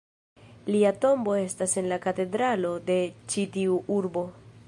[0.75, 2.97] Lia tombo estas en la katedralo de
[3.35, 4.29] ĉi tiu urbo.